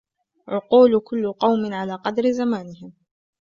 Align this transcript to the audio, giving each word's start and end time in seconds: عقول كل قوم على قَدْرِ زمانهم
عقول 0.47 0.99
كل 1.03 1.31
قوم 1.33 1.73
على 1.73 1.95
قَدْرِ 1.95 2.31
زمانهم 2.31 2.93